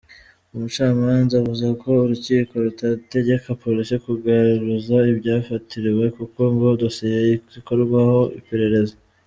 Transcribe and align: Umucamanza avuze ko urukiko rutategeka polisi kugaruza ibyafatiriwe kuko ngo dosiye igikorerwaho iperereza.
Umucamanza 0.53 1.33
avuze 1.41 1.65
ko 1.81 1.89
urukiko 2.03 2.53
rutategeka 2.65 3.47
polisi 3.63 3.95
kugaruza 4.05 4.97
ibyafatiriwe 5.11 6.05
kuko 6.17 6.39
ngo 6.53 6.67
dosiye 6.81 7.19
igikorerwaho 7.49 8.19
iperereza. 8.39 8.95